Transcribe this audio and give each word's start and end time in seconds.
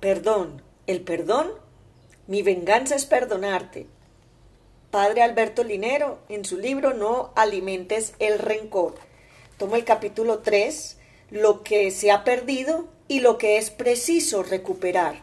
Perdón. 0.00 0.62
El 0.86 1.00
perdón. 1.00 1.52
Mi 2.26 2.42
venganza 2.42 2.94
es 2.94 3.06
perdonarte. 3.06 3.86
Padre 4.90 5.22
Alberto 5.22 5.64
Linero, 5.64 6.18
en 6.28 6.44
su 6.44 6.58
libro 6.58 6.94
No 6.94 7.32
alimentes 7.34 8.14
el 8.18 8.38
rencor. 8.38 8.94
Toma 9.58 9.76
el 9.76 9.84
capítulo 9.84 10.38
3, 10.38 10.98
lo 11.30 11.62
que 11.62 11.90
se 11.90 12.10
ha 12.10 12.24
perdido 12.24 12.88
y 13.08 13.20
lo 13.20 13.38
que 13.38 13.58
es 13.58 13.70
preciso 13.70 14.42
recuperar, 14.42 15.22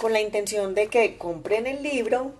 con 0.00 0.12
la 0.12 0.20
intención 0.20 0.74
de 0.74 0.88
que 0.88 1.18
compren 1.18 1.66
el 1.66 1.82
libro 1.82 2.32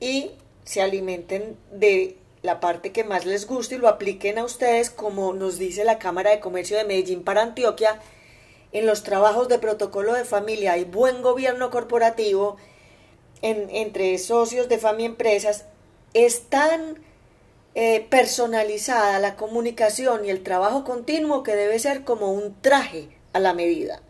y 0.00 0.32
se 0.64 0.82
alimenten 0.82 1.56
de 1.72 2.16
la 2.42 2.60
parte 2.60 2.92
que 2.92 3.04
más 3.04 3.24
les 3.24 3.46
guste 3.46 3.76
y 3.76 3.78
lo 3.78 3.88
apliquen 3.88 4.38
a 4.38 4.44
ustedes, 4.44 4.90
como 4.90 5.32
nos 5.32 5.58
dice 5.58 5.84
la 5.84 5.98
Cámara 5.98 6.30
de 6.30 6.40
Comercio 6.40 6.76
de 6.76 6.84
Medellín 6.84 7.24
para 7.24 7.42
Antioquia, 7.42 8.00
en 8.74 8.86
los 8.86 9.04
trabajos 9.04 9.48
de 9.48 9.58
protocolo 9.58 10.12
de 10.12 10.24
familia 10.24 10.76
y 10.76 10.84
buen 10.84 11.22
gobierno 11.22 11.70
corporativo 11.70 12.56
entre 13.40 14.18
socios 14.18 14.68
de 14.68 14.78
familia 14.78 15.06
empresas, 15.06 15.66
es 16.12 16.48
tan 16.48 17.02
eh, 17.74 18.06
personalizada 18.10 19.18
la 19.20 19.36
comunicación 19.36 20.24
y 20.24 20.30
el 20.30 20.42
trabajo 20.42 20.82
continuo 20.84 21.42
que 21.42 21.54
debe 21.54 21.78
ser 21.78 22.04
como 22.04 22.32
un 22.32 22.60
traje 22.60 23.16
a 23.32 23.38
la 23.38 23.54
medida. 23.54 24.02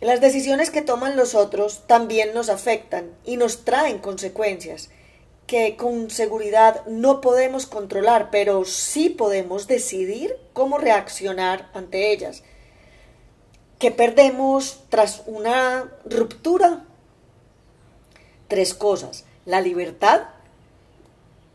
Las 0.00 0.20
decisiones 0.20 0.70
que 0.70 0.82
toman 0.82 1.16
los 1.16 1.34
otros 1.34 1.86
también 1.86 2.34
nos 2.34 2.50
afectan 2.50 3.10
y 3.24 3.36
nos 3.36 3.64
traen 3.64 3.98
consecuencias 3.98 4.90
que 5.46 5.76
con 5.76 6.10
seguridad 6.10 6.86
no 6.86 7.20
podemos 7.20 7.66
controlar, 7.66 8.30
pero 8.30 8.64
sí 8.64 9.08
podemos 9.08 9.66
decidir 9.66 10.36
cómo 10.52 10.78
reaccionar 10.78 11.70
ante 11.72 12.12
ellas. 12.12 12.42
¿Qué 13.82 13.90
perdemos 13.90 14.78
tras 14.90 15.24
una 15.26 15.90
ruptura? 16.04 16.84
Tres 18.46 18.74
cosas. 18.74 19.24
La 19.44 19.60
libertad, 19.60 20.28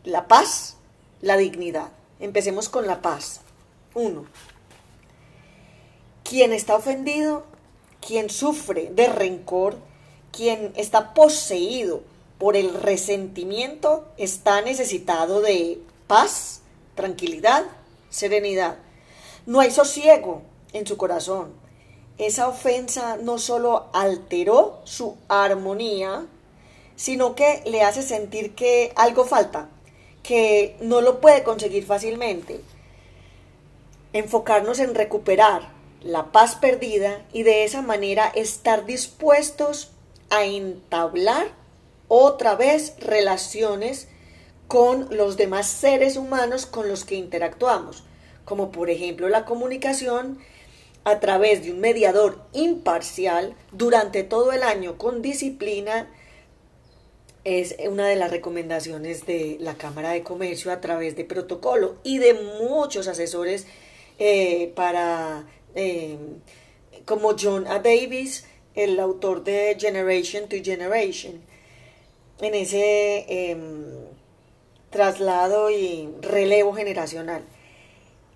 la 0.04 0.28
paz, 0.28 0.76
la 1.22 1.38
dignidad. 1.38 1.88
Empecemos 2.20 2.68
con 2.68 2.86
la 2.86 3.00
paz. 3.00 3.40
Uno. 3.94 4.26
Quien 6.22 6.52
está 6.52 6.76
ofendido, 6.76 7.46
quien 8.06 8.28
sufre 8.28 8.90
de 8.90 9.06
rencor, 9.06 9.78
quien 10.30 10.74
está 10.76 11.14
poseído 11.14 12.02
por 12.36 12.56
el 12.56 12.74
resentimiento, 12.74 14.06
está 14.18 14.60
necesitado 14.60 15.40
de 15.40 15.80
paz, 16.06 16.60
tranquilidad, 16.94 17.64
serenidad. 18.10 18.76
No 19.46 19.60
hay 19.60 19.70
sosiego 19.70 20.42
en 20.74 20.86
su 20.86 20.98
corazón. 20.98 21.67
Esa 22.18 22.48
ofensa 22.48 23.16
no 23.16 23.38
solo 23.38 23.86
alteró 23.92 24.80
su 24.84 25.16
armonía, 25.28 26.26
sino 26.96 27.36
que 27.36 27.62
le 27.64 27.82
hace 27.82 28.02
sentir 28.02 28.56
que 28.56 28.92
algo 28.96 29.24
falta, 29.24 29.68
que 30.24 30.76
no 30.80 31.00
lo 31.00 31.20
puede 31.20 31.44
conseguir 31.44 31.86
fácilmente. 31.86 32.60
Enfocarnos 34.12 34.80
en 34.80 34.96
recuperar 34.96 35.70
la 36.02 36.32
paz 36.32 36.56
perdida 36.56 37.24
y 37.32 37.44
de 37.44 37.64
esa 37.64 37.82
manera 37.82 38.26
estar 38.26 38.84
dispuestos 38.84 39.92
a 40.30 40.44
entablar 40.44 41.46
otra 42.08 42.56
vez 42.56 42.94
relaciones 42.98 44.08
con 44.66 45.08
los 45.16 45.36
demás 45.36 45.66
seres 45.66 46.16
humanos 46.16 46.66
con 46.66 46.88
los 46.88 47.04
que 47.04 47.14
interactuamos, 47.14 48.04
como 48.44 48.70
por 48.70 48.90
ejemplo 48.90 49.28
la 49.28 49.44
comunicación 49.44 50.38
a 51.04 51.20
través 51.20 51.64
de 51.64 51.72
un 51.72 51.80
mediador 51.80 52.42
imparcial 52.52 53.54
durante 53.72 54.24
todo 54.24 54.52
el 54.52 54.62
año 54.62 54.98
con 54.98 55.22
disciplina 55.22 56.10
es 57.44 57.76
una 57.88 58.06
de 58.08 58.16
las 58.16 58.30
recomendaciones 58.30 59.24
de 59.24 59.56
la 59.60 59.74
Cámara 59.74 60.10
de 60.10 60.22
Comercio 60.22 60.70
a 60.70 60.80
través 60.80 61.16
de 61.16 61.24
protocolo 61.24 61.96
y 62.02 62.18
de 62.18 62.34
muchos 62.34 63.08
asesores 63.08 63.66
eh, 64.18 64.72
para 64.74 65.46
eh, 65.74 66.18
como 67.04 67.34
John 67.40 67.66
A. 67.66 67.78
Davis, 67.78 68.44
el 68.74 69.00
autor 69.00 69.44
de 69.44 69.76
Generation 69.78 70.48
to 70.48 70.56
Generation, 70.62 71.40
en 72.40 72.54
ese 72.54 73.24
em, 73.28 73.84
traslado 74.90 75.70
y 75.70 76.10
relevo 76.20 76.74
generacional. 76.74 77.44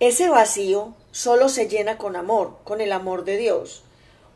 Ese 0.02 0.28
vacío 0.28 0.94
solo 1.12 1.48
se 1.48 1.68
llena 1.68 1.96
con 1.96 2.16
amor, 2.16 2.58
con 2.64 2.80
el 2.80 2.90
amor 2.90 3.24
de 3.24 3.36
Dios. 3.36 3.84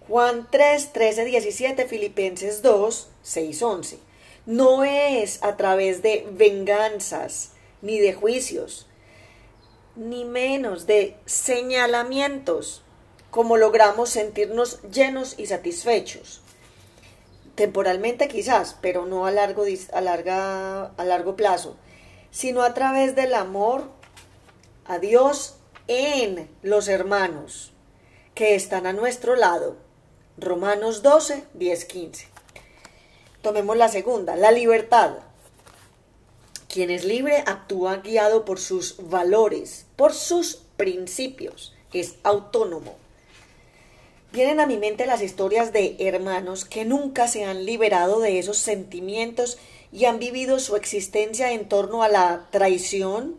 Juan 0.06 0.46
3, 0.48 0.92
13, 0.92 1.24
17, 1.24 1.86
Filipenses 1.86 2.62
2, 2.62 3.08
6, 3.22 3.62
11 3.62 3.98
no 4.46 4.84
es 4.84 5.42
a 5.42 5.56
través 5.56 6.02
de 6.02 6.24
venganzas 6.30 7.50
ni 7.82 7.98
de 7.98 8.14
juicios, 8.14 8.86
ni 9.96 10.24
menos 10.24 10.86
de 10.86 11.16
señalamientos, 11.26 12.84
como 13.32 13.56
logramos 13.56 14.10
sentirnos 14.10 14.80
llenos 14.82 15.34
y 15.36 15.46
satisfechos. 15.46 16.42
Temporalmente 17.56 18.28
quizás, 18.28 18.76
pero 18.80 19.04
no 19.04 19.26
a 19.26 19.32
largo, 19.32 19.64
a, 19.92 20.00
larga, 20.00 20.92
a 20.96 21.04
largo 21.04 21.34
plazo, 21.34 21.76
sino 22.30 22.62
a 22.62 22.72
través 22.72 23.16
del 23.16 23.34
amor 23.34 23.90
a 24.88 24.98
Dios 24.98 25.56
en 25.88 26.48
los 26.62 26.88
hermanos 26.88 27.72
que 28.34 28.54
están 28.54 28.86
a 28.86 28.92
nuestro 28.92 29.36
lado. 29.36 29.76
Romanos 30.38 31.02
12, 31.02 31.44
10, 31.54 31.84
15. 31.86 32.28
Tomemos 33.40 33.76
la 33.76 33.88
segunda, 33.88 34.36
la 34.36 34.50
libertad. 34.50 35.18
Quien 36.68 36.90
es 36.90 37.04
libre 37.04 37.42
actúa 37.46 37.96
guiado 37.96 38.44
por 38.44 38.60
sus 38.60 38.96
valores, 39.08 39.86
por 39.96 40.12
sus 40.12 40.62
principios, 40.76 41.74
es 41.92 42.16
autónomo. 42.22 42.96
Vienen 44.32 44.60
a 44.60 44.66
mi 44.66 44.76
mente 44.76 45.06
las 45.06 45.22
historias 45.22 45.72
de 45.72 45.96
hermanos 45.98 46.66
que 46.66 46.84
nunca 46.84 47.28
se 47.28 47.44
han 47.44 47.64
liberado 47.64 48.20
de 48.20 48.38
esos 48.38 48.58
sentimientos 48.58 49.56
y 49.92 50.04
han 50.04 50.18
vivido 50.18 50.58
su 50.58 50.76
existencia 50.76 51.52
en 51.52 51.70
torno 51.70 52.02
a 52.02 52.10
la 52.10 52.48
traición, 52.50 53.36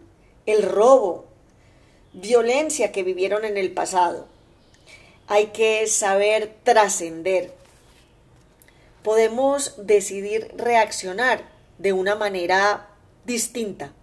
el 0.47 0.63
robo, 0.63 1.26
violencia 2.13 2.91
que 2.91 3.03
vivieron 3.03 3.45
en 3.45 3.57
el 3.57 3.72
pasado. 3.72 4.28
Hay 5.28 5.47
que 5.47 5.88
saber 5.88 6.56
trascender, 6.63 7.53
podemos 9.03 9.75
decidir 9.85 10.51
reaccionar 10.56 11.44
de 11.78 11.94
una 11.94 12.16
manera 12.16 12.90
distinta. 13.25 13.94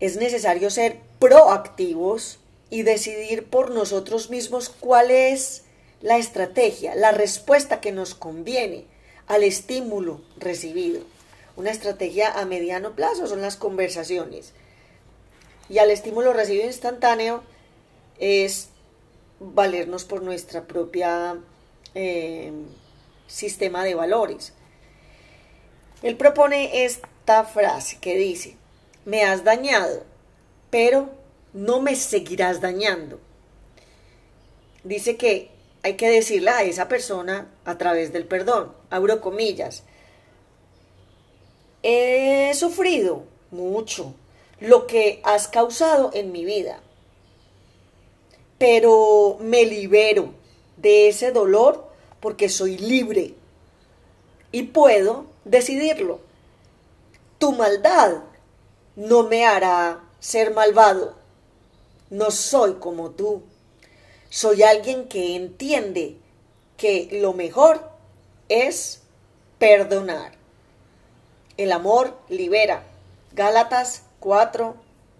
Es 0.00 0.16
necesario 0.16 0.70
ser 0.70 1.00
proactivos 1.18 2.38
y 2.70 2.82
decidir 2.82 3.46
por 3.46 3.70
nosotros 3.70 4.30
mismos 4.30 4.68
cuál 4.68 5.10
es 5.10 5.62
la 6.02 6.18
estrategia, 6.18 6.94
la 6.94 7.12
respuesta 7.12 7.80
que 7.80 7.92
nos 7.92 8.14
conviene 8.14 8.84
al 9.26 9.42
estímulo 9.42 10.20
recibido. 10.36 11.00
Una 11.56 11.70
estrategia 11.70 12.32
a 12.32 12.44
mediano 12.44 12.94
plazo 12.94 13.26
son 13.26 13.40
las 13.40 13.56
conversaciones. 13.56 14.52
Y 15.68 15.78
al 15.78 15.90
estímulo 15.90 16.32
recibido 16.32 16.66
instantáneo 16.66 17.42
es 18.18 18.68
valernos 19.40 20.04
por 20.04 20.22
nuestra 20.22 20.64
propia 20.64 21.38
eh, 21.94 22.52
sistema 23.26 23.84
de 23.84 23.94
valores. 23.94 24.52
Él 26.02 26.16
propone 26.16 26.84
esta 26.84 27.44
frase 27.44 27.98
que 27.98 28.16
dice, 28.16 28.56
me 29.04 29.24
has 29.24 29.44
dañado, 29.44 30.04
pero 30.70 31.10
no 31.52 31.80
me 31.80 31.96
seguirás 31.96 32.60
dañando. 32.60 33.20
Dice 34.82 35.16
que 35.16 35.50
hay 35.82 35.94
que 35.94 36.08
decirle 36.08 36.50
a 36.50 36.62
esa 36.62 36.88
persona 36.88 37.48
a 37.64 37.78
través 37.78 38.12
del 38.12 38.26
perdón, 38.26 38.74
abro 38.90 39.20
comillas, 39.20 39.82
he 41.82 42.52
sufrido 42.54 43.24
mucho 43.50 44.14
lo 44.60 44.86
que 44.86 45.20
has 45.24 45.48
causado 45.48 46.10
en 46.14 46.32
mi 46.32 46.44
vida, 46.44 46.80
pero 48.58 49.36
me 49.40 49.64
libero 49.64 50.34
de 50.76 51.08
ese 51.08 51.32
dolor 51.32 51.88
porque 52.20 52.48
soy 52.48 52.78
libre 52.78 53.34
y 54.52 54.62
puedo 54.62 55.26
decidirlo. 55.44 56.20
Tu 57.38 57.52
maldad 57.52 58.22
no 58.96 59.24
me 59.24 59.44
hará 59.44 60.00
ser 60.20 60.54
malvado. 60.54 61.16
No 62.08 62.30
soy 62.30 62.74
como 62.74 63.10
tú. 63.10 63.42
Soy 64.30 64.62
alguien 64.62 65.08
que 65.08 65.36
entiende 65.36 66.16
que 66.76 67.08
lo 67.20 67.32
mejor 67.32 67.90
es 68.48 69.02
perdonar. 69.58 70.32
El 71.56 71.72
amor 71.72 72.16
libera. 72.28 72.84
Gálatas 73.32 74.03
4, 74.24 74.74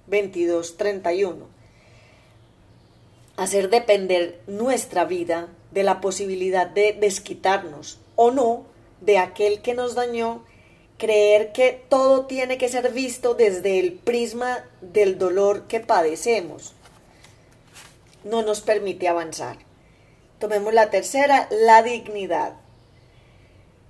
22, 0.06 0.78
31. 0.78 1.46
Hacer 3.36 3.68
depender 3.68 4.40
nuestra 4.46 5.04
vida 5.04 5.48
de 5.72 5.82
la 5.82 6.00
posibilidad 6.00 6.66
de 6.66 6.94
desquitarnos 6.94 7.98
o 8.16 8.30
no 8.30 8.64
de 9.02 9.18
aquel 9.18 9.60
que 9.60 9.74
nos 9.74 9.94
dañó, 9.94 10.42
creer 10.96 11.52
que 11.52 11.84
todo 11.90 12.24
tiene 12.24 12.56
que 12.56 12.70
ser 12.70 12.94
visto 12.94 13.34
desde 13.34 13.78
el 13.78 13.92
prisma 13.92 14.64
del 14.80 15.18
dolor 15.18 15.66
que 15.66 15.80
padecemos, 15.80 16.72
no 18.24 18.40
nos 18.40 18.62
permite 18.62 19.06
avanzar. 19.06 19.58
Tomemos 20.38 20.72
la 20.72 20.88
tercera, 20.88 21.46
la 21.50 21.82
dignidad. 21.82 22.54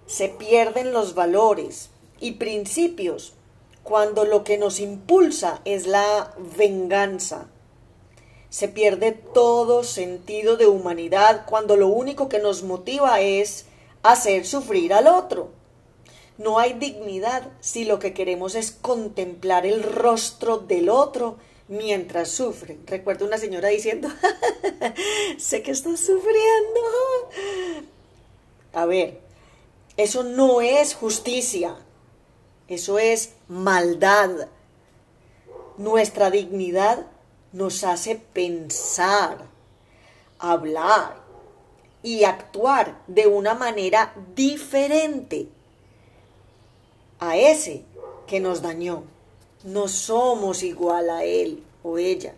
Se 0.08 0.28
pierden 0.28 0.92
los 0.92 1.14
valores 1.14 1.90
y 2.18 2.32
principios 2.32 3.34
cuando 3.84 4.24
lo 4.24 4.42
que 4.42 4.58
nos 4.58 4.80
impulsa 4.80 5.60
es 5.64 5.86
la 5.86 6.34
venganza. 6.56 7.46
Se 8.48 8.66
pierde 8.68 9.12
todo 9.12 9.84
sentido 9.84 10.56
de 10.56 10.66
humanidad 10.66 11.44
cuando 11.46 11.76
lo 11.76 11.88
único 11.88 12.28
que 12.28 12.38
nos 12.38 12.62
motiva 12.62 13.20
es 13.20 13.66
hacer 14.02 14.46
sufrir 14.46 14.94
al 14.94 15.06
otro. 15.06 15.50
No 16.38 16.58
hay 16.58 16.72
dignidad 16.72 17.52
si 17.60 17.84
lo 17.84 17.98
que 17.98 18.14
queremos 18.14 18.54
es 18.54 18.72
contemplar 18.72 19.66
el 19.66 19.82
rostro 19.82 20.58
del 20.58 20.88
otro 20.88 21.36
mientras 21.68 22.30
sufre. 22.30 22.78
Recuerdo 22.86 23.26
una 23.26 23.38
señora 23.38 23.68
diciendo, 23.68 24.08
sé 25.38 25.62
que 25.62 25.70
estás 25.70 26.00
sufriendo. 26.00 26.80
A 28.72 28.86
ver, 28.86 29.20
eso 29.96 30.24
no 30.24 30.60
es 30.60 30.94
justicia. 30.94 31.76
Eso 32.68 32.98
es 32.98 33.34
maldad. 33.48 34.48
Nuestra 35.76 36.30
dignidad 36.30 37.06
nos 37.52 37.84
hace 37.84 38.16
pensar, 38.16 39.46
hablar 40.38 41.22
y 42.02 42.24
actuar 42.24 43.00
de 43.06 43.26
una 43.26 43.54
manera 43.54 44.14
diferente 44.34 45.48
a 47.18 47.36
ese 47.36 47.84
que 48.26 48.40
nos 48.40 48.62
dañó. 48.62 49.04
No 49.62 49.88
somos 49.88 50.62
igual 50.62 51.10
a 51.10 51.24
él 51.24 51.62
o 51.82 51.98
ella. 51.98 52.34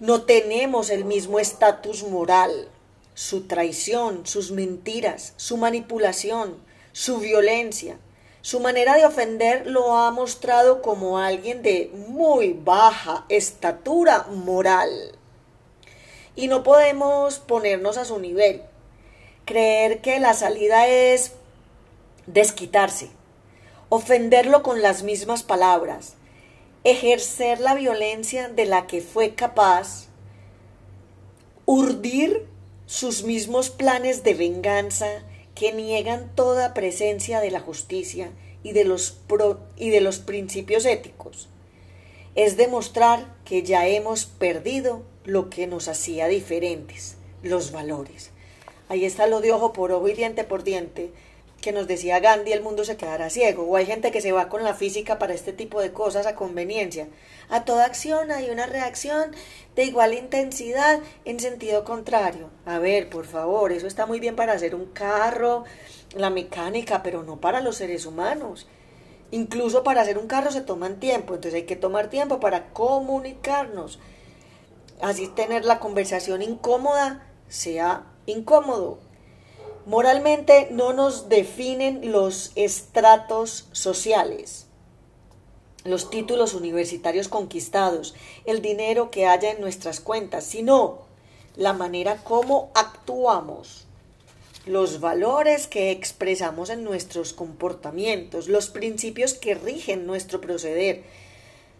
No 0.00 0.22
tenemos 0.22 0.90
el 0.90 1.04
mismo 1.04 1.38
estatus 1.38 2.02
moral. 2.02 2.68
Su 3.14 3.46
traición, 3.46 4.26
sus 4.26 4.50
mentiras, 4.50 5.32
su 5.36 5.56
manipulación, 5.56 6.56
su 6.92 7.18
violencia, 7.18 7.98
su 8.46 8.60
manera 8.60 8.94
de 8.94 9.04
ofender 9.04 9.66
lo 9.66 9.96
ha 9.96 10.12
mostrado 10.12 10.80
como 10.80 11.18
alguien 11.18 11.62
de 11.62 11.90
muy 12.06 12.52
baja 12.52 13.24
estatura 13.28 14.28
moral. 14.30 15.18
Y 16.36 16.46
no 16.46 16.62
podemos 16.62 17.40
ponernos 17.40 17.96
a 17.96 18.04
su 18.04 18.20
nivel. 18.20 18.62
Creer 19.46 20.00
que 20.00 20.20
la 20.20 20.32
salida 20.32 20.86
es 20.86 21.32
desquitarse, 22.28 23.10
ofenderlo 23.88 24.62
con 24.62 24.80
las 24.80 25.02
mismas 25.02 25.42
palabras, 25.42 26.14
ejercer 26.84 27.58
la 27.58 27.74
violencia 27.74 28.48
de 28.48 28.66
la 28.66 28.86
que 28.86 29.00
fue 29.00 29.34
capaz, 29.34 30.06
urdir 31.64 32.46
sus 32.86 33.24
mismos 33.24 33.70
planes 33.70 34.22
de 34.22 34.34
venganza 34.34 35.08
que 35.56 35.72
niegan 35.72 36.30
toda 36.36 36.74
presencia 36.74 37.40
de 37.40 37.50
la 37.50 37.60
justicia 37.60 38.30
y 38.62 38.72
de 38.72 38.84
los, 38.84 39.18
y 39.76 39.90
de 39.90 40.00
los 40.00 40.18
principios 40.18 40.84
éticos. 40.84 41.48
Es 42.36 42.56
demostrar 42.56 43.34
que 43.44 43.62
ya 43.62 43.88
hemos 43.88 44.26
perdido 44.26 45.02
lo 45.24 45.48
que 45.50 45.66
nos 45.66 45.88
hacía 45.88 46.28
diferentes, 46.28 47.16
los 47.42 47.72
valores. 47.72 48.30
Ahí 48.88 49.04
está 49.04 49.26
lo 49.26 49.40
de 49.40 49.52
ojo 49.52 49.72
por 49.72 49.90
ojo 49.90 50.06
y 50.08 50.12
diente 50.12 50.44
por 50.44 50.62
diente, 50.62 51.10
que 51.60 51.72
nos 51.72 51.86
decía 51.86 52.20
Gandhi, 52.20 52.52
el 52.52 52.62
mundo 52.62 52.84
se 52.84 52.96
quedará 52.96 53.30
ciego. 53.30 53.64
O 53.64 53.76
hay 53.76 53.86
gente 53.86 54.10
que 54.10 54.20
se 54.20 54.32
va 54.32 54.48
con 54.48 54.62
la 54.62 54.74
física 54.74 55.18
para 55.18 55.34
este 55.34 55.52
tipo 55.52 55.80
de 55.80 55.92
cosas 55.92 56.26
a 56.26 56.34
conveniencia. 56.34 57.08
A 57.48 57.64
toda 57.64 57.84
acción 57.84 58.30
hay 58.30 58.50
una 58.50 58.66
reacción 58.66 59.32
de 59.74 59.84
igual 59.84 60.14
intensidad 60.14 61.00
en 61.24 61.40
sentido 61.40 61.84
contrario. 61.84 62.50
A 62.64 62.78
ver, 62.78 63.08
por 63.08 63.26
favor, 63.26 63.72
eso 63.72 63.86
está 63.86 64.06
muy 64.06 64.20
bien 64.20 64.36
para 64.36 64.52
hacer 64.52 64.74
un 64.74 64.86
carro, 64.86 65.64
la 66.14 66.30
mecánica, 66.30 67.02
pero 67.02 67.22
no 67.22 67.40
para 67.40 67.60
los 67.60 67.76
seres 67.76 68.06
humanos. 68.06 68.66
Incluso 69.30 69.82
para 69.82 70.02
hacer 70.02 70.18
un 70.18 70.28
carro 70.28 70.52
se 70.52 70.60
toman 70.60 71.00
tiempo, 71.00 71.34
entonces 71.34 71.54
hay 71.54 71.66
que 71.66 71.76
tomar 71.76 72.08
tiempo 72.10 72.38
para 72.38 72.72
comunicarnos. 72.72 73.98
Así 75.00 75.28
tener 75.28 75.64
la 75.64 75.78
conversación 75.78 76.42
incómoda 76.42 77.26
sea 77.48 78.06
incómodo, 78.26 78.98
Moralmente 79.86 80.66
no 80.72 80.92
nos 80.92 81.28
definen 81.28 82.10
los 82.10 82.50
estratos 82.56 83.68
sociales, 83.70 84.66
los 85.84 86.10
títulos 86.10 86.54
universitarios 86.54 87.28
conquistados, 87.28 88.16
el 88.46 88.62
dinero 88.62 89.12
que 89.12 89.26
haya 89.26 89.52
en 89.52 89.60
nuestras 89.60 90.00
cuentas, 90.00 90.42
sino 90.42 91.02
la 91.54 91.72
manera 91.72 92.16
como 92.24 92.72
actuamos, 92.74 93.86
los 94.66 94.98
valores 94.98 95.68
que 95.68 95.92
expresamos 95.92 96.68
en 96.70 96.82
nuestros 96.82 97.32
comportamientos, 97.32 98.48
los 98.48 98.70
principios 98.70 99.34
que 99.34 99.54
rigen 99.54 100.04
nuestro 100.04 100.40
proceder. 100.40 101.04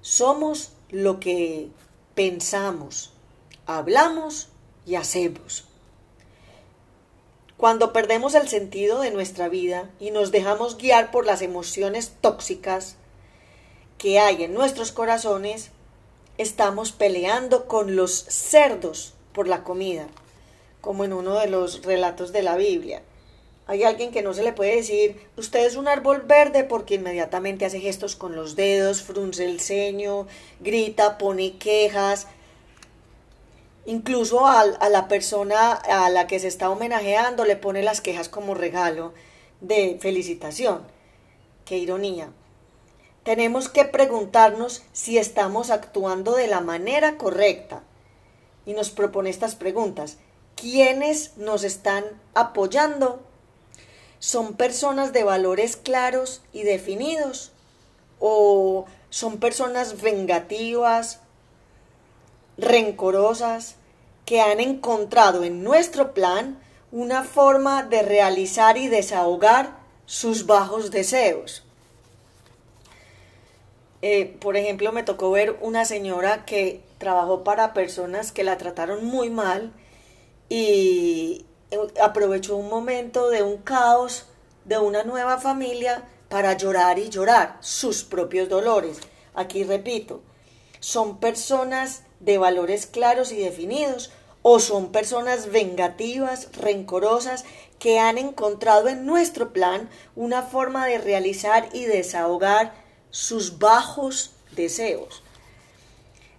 Somos 0.01 0.75
lo 0.91 1.19
que 1.19 1.71
pensamos, 2.15 3.11
hablamos 3.67 4.49
y 4.87 4.95
hacemos. 4.95 5.65
Cuando 7.57 7.95
perdemos 7.95 8.35
el 8.35 8.49
sentido 8.49 9.01
de 9.01 9.11
nuestra 9.11 9.49
vida 9.49 9.89
y 9.99 10.11
nos 10.11 10.31
dejamos 10.31 10.77
guiar 10.77 11.11
por 11.11 11.25
las 11.25 11.41
emociones 11.41 12.13
tóxicas 12.21 12.97
que 13.97 14.19
hay 14.19 14.45
en 14.45 14.53
nuestros 14.53 14.93
corazones, 14.93 15.71
estamos 16.37 16.93
peleando 16.93 17.67
con 17.67 17.97
los 17.97 18.13
cerdos 18.13 19.15
por 19.33 19.49
la 19.49 19.65
comida, 19.65 20.07
como 20.83 21.05
en 21.05 21.15
uno 21.15 21.39
de 21.39 21.47
los 21.47 21.83
relatos 21.83 22.31
de 22.31 22.43
la 22.43 22.57
Biblia. 22.57 23.03
Hay 23.67 23.85
alguien 23.85 24.13
que 24.13 24.23
no 24.23 24.35
se 24.35 24.45
le 24.45 24.53
puede 24.53 24.77
decir, 24.77 25.17
usted 25.39 25.65
es 25.65 25.77
un 25.77 25.89
árbol 25.89 26.23
verde 26.27 26.63
porque 26.63 26.97
inmediatamente 26.97 27.65
hace 27.65 27.81
gestos 27.81 28.17
con 28.17 28.37
los 28.37 28.55
dedos, 28.55 29.03
frunce 29.03 29.47
el 29.47 29.61
ceño, 29.61 30.27
grita, 30.61 31.17
pone 31.17 31.57
quejas, 31.57 32.29
Incluso 33.87 34.47
a, 34.49 34.65
la 34.65 35.07
persona 35.07 35.73
a 35.73 36.11
la 36.11 36.27
que 36.27 36.41
se 36.41 36.49
está 36.49 36.69
homenajeando 36.71 37.45
le 37.45 37.55
pone 37.55 37.85
las 37.85 38.01
quejas 38.01 38.29
como 38.29 38.55
regalo 38.55 39.15
de 39.61 39.97
felicitación. 40.01 40.83
Qué 41.65 41.79
ironía. 41.79 42.31
Tenemos 43.23 43.69
que 43.69 43.85
preguntarnos 43.85 44.83
si 44.93 45.19
estamos 45.19 45.71
actuando 45.71 46.35
de 46.35 46.49
la 46.49 46.61
manera 46.61 47.17
correcta. 47.17 47.85
Y 48.65 48.73
nos 48.73 48.91
propone 48.91 49.31
estas 49.31 49.55
preguntas. 49.55 50.19
¿Quiénes 50.57 51.37
nos 51.37 51.63
están 51.63 52.05
apoyando? 52.35 53.21
¿Son 54.19 54.55
personas 54.55 55.13
de 55.13 55.23
valores 55.23 55.77
claros 55.77 56.43
y 56.53 56.65
definidos? 56.65 57.53
¿O 58.19 58.87
son 59.11 59.39
personas 59.39 60.03
vengativas, 60.03 61.21
rencorosas, 62.59 63.77
que 64.25 64.41
han 64.41 64.61
encontrado 64.61 65.45
en 65.45 65.63
nuestro 65.63 66.13
plan 66.13 66.59
una 66.91 67.23
forma 67.23 67.85
de 67.85 68.03
realizar 68.03 68.77
y 68.77 68.89
desahogar 68.89 69.77
sus 70.05 70.47
bajos 70.47 70.91
deseos. 70.91 71.63
Eh, 74.03 74.37
por 74.41 74.57
ejemplo, 74.57 74.93
me 74.93 75.03
tocó 75.03 75.31
ver 75.31 75.57
una 75.61 75.85
señora 75.85 76.45
que 76.45 76.83
trabajó 76.99 77.45
para 77.45 77.73
personas 77.73 78.33
que 78.33 78.45
la 78.45 78.59
trataron 78.59 79.05
muy 79.05 79.31
mal 79.31 79.73
y 80.49 81.45
eh, 81.71 81.79
aprovechó 82.03 82.57
un 82.57 82.69
momento 82.69 83.31
de 83.31 83.43
un 83.43 83.59
caos 83.59 84.27
de 84.65 84.79
una 84.79 85.03
nueva 85.05 85.39
familia 85.39 86.05
para 86.29 86.55
llorar 86.55 86.99
y 86.99 87.09
llorar 87.09 87.59
sus 87.61 88.05
propios 88.05 88.49
dolores. 88.49 88.99
Aquí 89.35 89.65
repito, 89.65 90.23
son 90.81 91.19
personas 91.19 92.03
de 92.21 92.39
valores 92.39 92.87
claros 92.87 93.33
y 93.33 93.37
definidos 93.37 94.13
o 94.43 94.61
son 94.61 94.93
personas 94.93 95.51
vengativas, 95.51 96.49
rencorosas, 96.53 97.45
que 97.79 97.99
han 97.99 98.17
encontrado 98.17 98.89
en 98.89 99.05
nuestro 99.05 99.53
plan 99.53 99.91
una 100.15 100.43
forma 100.43 100.87
de 100.87 100.99
realizar 100.99 101.69
y 101.73 101.85
desahogar 101.85 102.73
sus 103.11 103.59
bajos 103.59 104.33
deseos. 104.53 105.23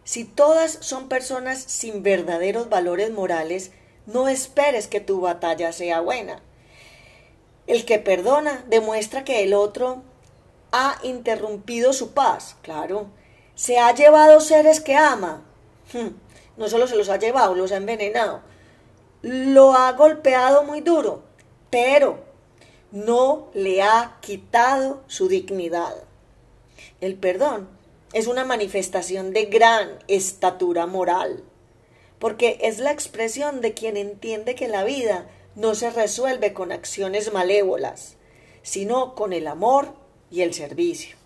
Si 0.04 0.24
todas 0.24 0.78
son 0.82 1.10
personas 1.10 1.60
sin 1.60 2.02
verdaderos 2.02 2.70
valores 2.70 3.12
morales, 3.12 3.72
no 4.06 4.30
esperes 4.30 4.88
que 4.88 5.02
tu 5.02 5.20
batalla 5.20 5.74
sea 5.74 6.00
buena. 6.00 6.42
El 7.68 7.84
que 7.84 8.00
perdona 8.00 8.64
demuestra 8.70 9.26
que 9.26 9.44
el 9.44 9.54
otro 9.54 10.02
ha 10.72 10.98
interrumpido 11.04 11.92
su 11.92 12.12
paz, 12.12 12.56
claro. 12.62 13.08
Se 13.56 13.80
ha 13.80 13.94
llevado 13.94 14.40
seres 14.40 14.80
que 14.80 14.96
ama. 14.96 15.44
No 16.58 16.68
solo 16.68 16.88
se 16.88 16.96
los 16.96 17.10
ha 17.10 17.18
llevado, 17.18 17.54
los 17.56 17.72
ha 17.72 17.78
envenenado. 17.78 18.42
lo 19.22 19.74
ha 19.74 19.92
golpeado 19.94 20.64
muy 20.64 20.82
duro, 20.82 21.24
pero 21.70 22.20
no 22.92 23.50
le 23.54 23.82
ha 23.82 24.18
quitado 24.22 25.04
su 25.08 25.28
dignidad. 25.28 25.96
El 27.02 27.16
perdón 27.16 27.68
es 28.14 28.28
una 28.28 28.46
manifestación 28.46 29.34
de 29.34 29.46
gran 29.46 30.00
estatura 30.08 30.86
moral, 30.86 31.44
porque 32.20 32.58
es 32.62 32.80
la 32.80 32.92
expresión 32.92 33.62
de 33.62 33.74
quien 33.74 33.98
entiende 33.98 34.56
que 34.56 34.68
la 34.68 34.84
vida 34.84 35.28
no 35.56 35.76
se 35.76 35.90
resuelve 35.90 36.54
con 36.54 36.72
acciones 36.72 37.34
malévolas, 37.34 38.16
sino 38.62 39.16
con 39.16 39.34
el 39.34 39.48
amor 39.48 39.94
y 40.32 40.42
el 40.42 40.54
servicio. 40.54 41.18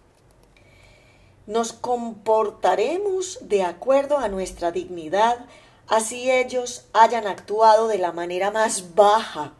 Nos 1.48 1.74
comportaremos 1.74 3.40
de 3.42 3.64
acuerdo 3.64 4.18
a 4.18 4.28
nuestra 4.28 4.72
dignidad, 4.72 5.46
así 5.88 6.30
ellos 6.30 6.86
hayan 6.94 7.28
actuado 7.28 7.88
de 7.88 7.98
la 7.98 8.12
manera 8.12 8.52
más 8.52 8.96
baja 8.96 9.54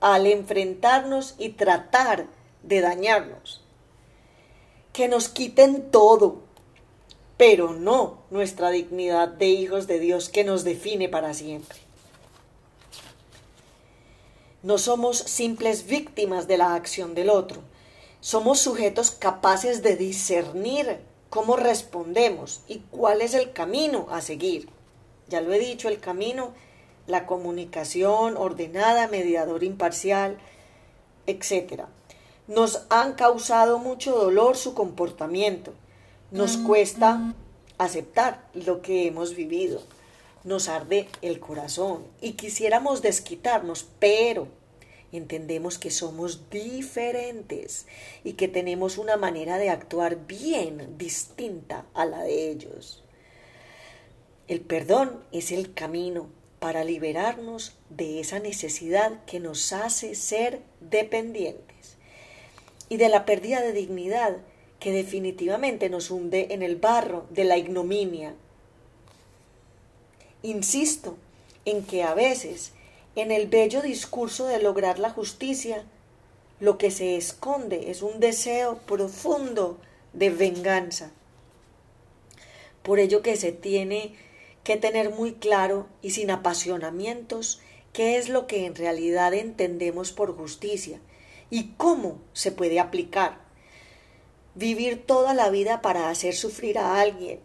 al 0.00 0.26
enfrentarnos 0.26 1.34
y 1.38 1.50
tratar 1.50 2.26
de 2.62 2.80
dañarnos. 2.80 3.62
Que 4.92 5.08
nos 5.08 5.28
quiten 5.28 5.90
todo, 5.90 6.42
pero 7.36 7.72
no 7.72 8.18
nuestra 8.30 8.70
dignidad 8.70 9.28
de 9.28 9.48
hijos 9.48 9.86
de 9.86 9.98
Dios 9.98 10.28
que 10.28 10.44
nos 10.44 10.64
define 10.64 11.08
para 11.08 11.32
siempre. 11.32 11.78
No 14.62 14.76
somos 14.76 15.16
simples 15.16 15.86
víctimas 15.86 16.46
de 16.46 16.58
la 16.58 16.74
acción 16.74 17.14
del 17.14 17.30
otro. 17.30 17.62
Somos 18.20 18.60
sujetos 18.60 19.10
capaces 19.10 19.82
de 19.82 19.96
discernir 19.96 21.00
cómo 21.30 21.56
respondemos 21.56 22.60
y 22.68 22.80
cuál 22.90 23.22
es 23.22 23.34
el 23.34 23.52
camino 23.52 24.06
a 24.10 24.20
seguir. 24.20 24.68
Ya 25.28 25.40
lo 25.40 25.52
he 25.52 25.58
dicho, 25.58 25.88
el 25.88 26.00
camino, 26.00 26.52
la 27.06 27.26
comunicación 27.26 28.36
ordenada, 28.36 29.08
mediador 29.08 29.64
imparcial, 29.64 30.38
etc. 31.26 31.84
Nos 32.46 32.86
han 32.90 33.14
causado 33.14 33.78
mucho 33.78 34.16
dolor 34.16 34.56
su 34.56 34.74
comportamiento. 34.74 35.72
Nos 36.30 36.56
cuesta 36.56 37.34
aceptar 37.78 38.48
lo 38.54 38.82
que 38.82 39.06
hemos 39.06 39.34
vivido 39.34 39.80
nos 40.44 40.68
arde 40.68 41.08
el 41.22 41.38
corazón 41.40 42.06
y 42.20 42.32
quisiéramos 42.32 43.02
desquitarnos, 43.02 43.86
pero 43.98 44.48
entendemos 45.16 45.78
que 45.78 45.90
somos 45.90 46.50
diferentes 46.50 47.86
y 48.24 48.34
que 48.34 48.48
tenemos 48.48 48.98
una 48.98 49.16
manera 49.16 49.58
de 49.58 49.70
actuar 49.70 50.26
bien 50.26 50.98
distinta 50.98 51.86
a 51.94 52.04
la 52.04 52.22
de 52.22 52.50
ellos. 52.50 53.02
El 54.48 54.60
perdón 54.60 55.22
es 55.32 55.52
el 55.52 55.74
camino 55.74 56.28
para 56.58 56.84
liberarnos 56.84 57.76
de 57.88 58.20
esa 58.20 58.38
necesidad 58.38 59.24
que 59.24 59.40
nos 59.40 59.72
hace 59.72 60.14
ser 60.14 60.60
dependientes 60.80 61.96
y 62.88 62.96
de 62.96 63.08
la 63.08 63.24
pérdida 63.24 63.60
de 63.60 63.72
dignidad 63.72 64.38
que 64.78 64.92
definitivamente 64.92 65.88
nos 65.88 66.10
hunde 66.10 66.48
en 66.50 66.62
el 66.62 66.76
barro 66.76 67.26
de 67.30 67.44
la 67.44 67.56
ignominia 67.56 68.34
Insisto 70.42 71.16
en 71.66 71.84
que 71.84 72.02
a 72.02 72.14
veces, 72.14 72.72
en 73.16 73.30
el 73.30 73.48
bello 73.48 73.82
discurso 73.82 74.46
de 74.46 74.62
lograr 74.62 74.98
la 74.98 75.10
justicia, 75.10 75.84
lo 76.60 76.78
que 76.78 76.90
se 76.90 77.16
esconde 77.16 77.90
es 77.90 78.02
un 78.02 78.20
deseo 78.20 78.78
profundo 78.86 79.78
de 80.12 80.30
venganza. 80.30 81.10
Por 82.82 82.98
ello 82.98 83.22
que 83.22 83.36
se 83.36 83.52
tiene 83.52 84.14
que 84.64 84.76
tener 84.76 85.10
muy 85.10 85.32
claro 85.32 85.86
y 86.02 86.10
sin 86.10 86.30
apasionamientos 86.30 87.60
qué 87.92 88.16
es 88.18 88.28
lo 88.28 88.46
que 88.46 88.66
en 88.66 88.74
realidad 88.74 89.34
entendemos 89.34 90.12
por 90.12 90.36
justicia 90.36 91.00
y 91.50 91.72
cómo 91.76 92.18
se 92.32 92.52
puede 92.52 92.78
aplicar. 92.78 93.38
Vivir 94.54 95.04
toda 95.04 95.34
la 95.34 95.50
vida 95.50 95.82
para 95.82 96.10
hacer 96.10 96.34
sufrir 96.34 96.78
a 96.78 97.00
alguien, 97.00 97.40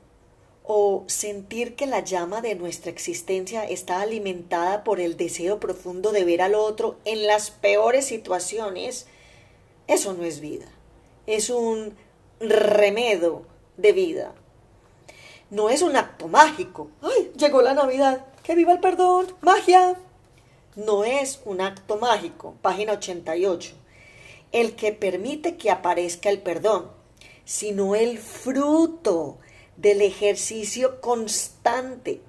o 0.67 1.03
sentir 1.07 1.75
que 1.75 1.85
la 1.85 1.99
llama 1.99 2.41
de 2.41 2.55
nuestra 2.55 2.89
existencia 2.91 3.65
está 3.65 4.01
alimentada 4.01 4.83
por 4.83 4.99
el 4.99 5.15
deseo 5.15 5.59
profundo 5.59 6.11
de 6.11 6.25
ver 6.25 6.41
al 6.41 6.55
otro 6.55 6.97
en 7.05 7.27
las 7.27 7.51
peores 7.51 8.05
situaciones, 8.05 9.05
eso 9.87 10.13
no 10.13 10.23
es 10.23 10.39
vida, 10.39 10.65
es 11.27 11.49
un 11.49 11.95
remedo 12.39 13.43
de 13.77 13.91
vida. 13.91 14.33
No 15.51 15.69
es 15.69 15.83
un 15.83 15.95
acto 15.95 16.27
mágico. 16.27 16.89
¡Ay! 17.01 17.31
Llegó 17.37 17.61
la 17.61 17.75
Navidad. 17.75 18.25
¡Que 18.43 18.55
viva 18.55 18.73
el 18.73 18.79
perdón! 18.79 19.27
¡Magia! 19.41 19.95
No 20.75 21.03
es 21.03 21.39
un 21.45 21.61
acto 21.61 21.97
mágico. 21.97 22.55
Página 22.63 22.93
88. 22.93 23.73
El 24.51 24.75
que 24.75 24.91
permite 24.91 25.55
que 25.55 25.69
aparezca 25.69 26.29
el 26.29 26.41
perdón, 26.41 26.89
sino 27.43 27.95
el 27.95 28.17
fruto 28.17 29.37
del 29.77 30.01
ejercicio 30.01 31.01
constante 31.01 32.21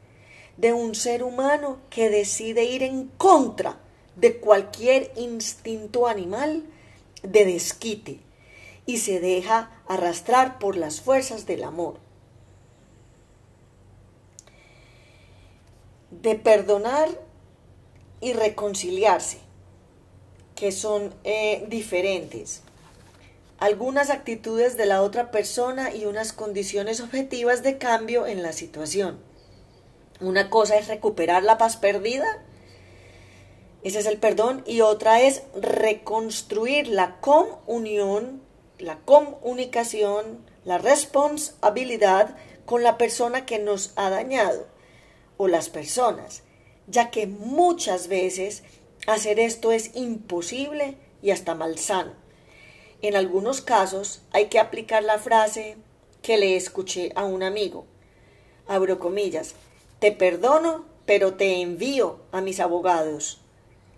de 0.56 0.72
un 0.72 0.94
ser 0.94 1.22
humano 1.22 1.78
que 1.90 2.10
decide 2.10 2.64
ir 2.64 2.82
en 2.82 3.08
contra 3.08 3.78
de 4.16 4.38
cualquier 4.38 5.12
instinto 5.16 6.06
animal 6.06 6.64
de 7.22 7.44
desquite 7.44 8.20
y 8.86 8.98
se 8.98 9.20
deja 9.20 9.82
arrastrar 9.86 10.58
por 10.58 10.76
las 10.76 11.00
fuerzas 11.00 11.46
del 11.46 11.64
amor. 11.64 11.98
De 16.10 16.36
perdonar 16.36 17.08
y 18.20 18.32
reconciliarse, 18.32 19.38
que 20.54 20.72
son 20.72 21.14
eh, 21.24 21.66
diferentes 21.68 22.62
algunas 23.58 24.10
actitudes 24.10 24.76
de 24.76 24.86
la 24.86 25.02
otra 25.02 25.30
persona 25.30 25.94
y 25.94 26.04
unas 26.04 26.32
condiciones 26.32 27.00
objetivas 27.00 27.62
de 27.62 27.78
cambio 27.78 28.26
en 28.26 28.42
la 28.42 28.52
situación. 28.52 29.18
Una 30.20 30.50
cosa 30.50 30.76
es 30.76 30.88
recuperar 30.88 31.42
la 31.42 31.58
paz 31.58 31.76
perdida, 31.76 32.26
ese 33.82 34.00
es 34.00 34.06
el 34.06 34.18
perdón, 34.18 34.62
y 34.66 34.80
otra 34.80 35.20
es 35.20 35.42
reconstruir 35.54 36.88
la 36.88 37.20
comunión, 37.20 38.42
la 38.78 38.98
comunicación, 39.00 40.44
la 40.64 40.78
responsabilidad 40.78 42.36
con 42.64 42.82
la 42.82 42.98
persona 42.98 43.46
que 43.46 43.58
nos 43.58 43.92
ha 43.96 44.10
dañado 44.10 44.66
o 45.36 45.48
las 45.48 45.68
personas, 45.68 46.42
ya 46.88 47.10
que 47.10 47.26
muchas 47.26 48.08
veces 48.08 48.64
hacer 49.06 49.38
esto 49.38 49.70
es 49.70 49.94
imposible 49.94 50.96
y 51.22 51.30
hasta 51.30 51.54
malsano. 51.54 52.25
En 53.06 53.14
algunos 53.14 53.60
casos 53.60 54.20
hay 54.32 54.46
que 54.46 54.58
aplicar 54.58 55.04
la 55.04 55.20
frase 55.20 55.76
que 56.22 56.38
le 56.38 56.56
escuché 56.56 57.12
a 57.14 57.22
un 57.22 57.44
amigo. 57.44 57.86
Abro 58.66 58.98
comillas. 58.98 59.54
Te 60.00 60.10
perdono, 60.10 60.84
pero 61.04 61.34
te 61.34 61.60
envío 61.60 62.18
a 62.32 62.40
mis 62.40 62.58
abogados. 62.58 63.38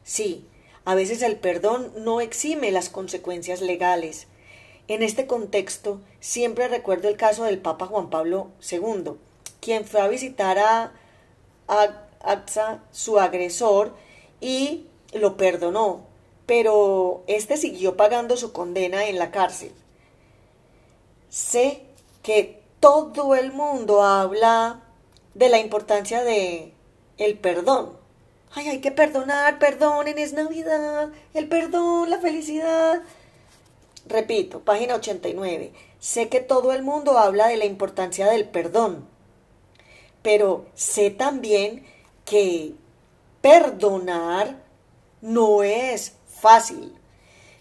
Sí, 0.05 0.45
a 0.85 0.95
veces 0.95 1.23
el 1.23 1.37
perdón 1.37 1.91
no 1.97 2.21
exime 2.21 2.71
las 2.71 2.91
consecuencias 2.91 3.63
legales. 3.63 4.27
En 4.89 5.03
este 5.03 5.27
contexto, 5.27 6.03
siempre 6.21 6.69
recuerdo 6.69 7.09
el 7.09 7.17
caso 7.17 7.45
del 7.45 7.61
Papa 7.61 7.87
Juan 7.87 8.11
Pablo 8.11 8.51
II, 8.71 9.13
quien 9.63 9.87
fue 9.87 10.03
a 10.03 10.09
visitar 10.09 10.59
a 10.59 10.93
Atza, 12.21 12.83
su 12.93 13.19
agresor, 13.19 13.95
y 14.43 14.85
lo 15.15 15.39
perdonó, 15.39 16.08
pero 16.49 17.25
este 17.27 17.59
siguió 17.59 17.99
pagando 17.99 18.39
su 18.39 18.53
condena 18.53 19.05
en 19.05 19.19
la 19.19 19.31
cárcel. 19.31 19.71
Sé 21.29 21.83
que 22.23 22.63
todo 22.81 23.35
el 23.35 23.53
mundo 23.53 24.03
habla 24.03 24.81
de 25.35 25.51
la 25.51 25.59
importancia 25.59 26.25
de 26.25 26.73
el 27.19 27.39
perdón. 27.39 27.99
Ay, 28.55 28.69
hay 28.69 28.81
que 28.81 28.91
perdonar, 28.91 29.59
perdonen, 29.59 30.17
es 30.17 30.33
Navidad, 30.33 31.11
el 31.35 31.49
perdón, 31.49 32.09
la 32.09 32.19
felicidad. 32.19 33.03
Repito, 34.07 34.61
página 34.61 34.95
89. 34.95 35.75
Sé 36.01 36.31
que 36.31 36.41
todo 36.41 36.73
el 36.73 36.83
mundo 36.83 37.19
habla 37.19 37.49
de 37.49 37.59
la 37.59 37.67
importancia 37.67 38.27
del 38.27 38.49
perdón, 38.49 39.07
pero 40.23 40.65
sé 40.73 41.11
también 41.11 41.85
que 42.25 42.73
perdonar 43.43 44.63
no 45.21 45.63
es 45.63 46.15
fácil. 46.41 46.95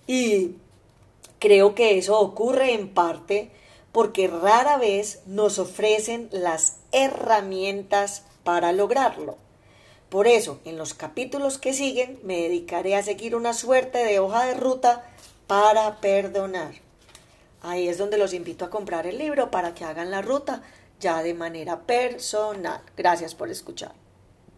Y 0.06 0.56
creo 1.40 1.76
que 1.76 1.98
eso 1.98 2.20
ocurre 2.20 2.74
en 2.74 2.94
parte 2.94 3.52
porque 3.92 4.28
rara 4.28 4.78
vez 4.78 5.22
nos 5.26 5.60
ofrecen 5.60 6.30
las 6.32 6.78
herramientas 6.92 8.24
para 8.44 8.72
lograrlo. 8.72 9.38
Por 10.10 10.28
eso, 10.28 10.60
en 10.64 10.78
los 10.78 10.94
capítulos 10.94 11.58
que 11.58 11.74
siguen, 11.74 12.20
me 12.24 12.42
dedicaré 12.44 12.96
a 12.96 13.04
seguir 13.04 13.36
una 13.36 13.54
suerte 13.54 13.98
de 13.98 14.20
hoja 14.20 14.46
de 14.46 14.54
ruta 14.54 15.04
para 15.48 16.00
perdonar. 16.00 16.76
Ahí 17.62 17.90
es 17.90 17.98
donde 17.98 18.18
los 18.18 18.34
invito 18.34 18.64
a 18.64 18.70
comprar 18.70 19.08
el 19.08 19.18
libro 19.18 19.52
para 19.52 19.74
que 19.74 19.84
hagan 19.84 20.12
la 20.12 20.22
ruta 20.22 20.62
ya 21.00 21.24
de 21.24 21.34
manera 21.34 21.82
personal. 21.82 22.82
Gracias 22.96 23.36
por 23.36 23.50
escuchar. 23.50 24.07